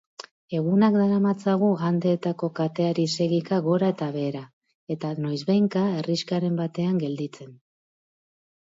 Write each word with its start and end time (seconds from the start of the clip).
Egunak 0.59 0.95
daramatzagu 1.01 1.69
Andeetako 1.89 2.49
kateari 2.61 3.05
segika 3.19 3.61
gora 3.69 3.91
eta 3.95 4.09
behera, 4.17 4.43
eta 4.97 5.13
noizbehinka 5.29 5.87
herrixkaren 5.99 6.61
batean 6.65 7.01
gelditzen. 7.07 7.59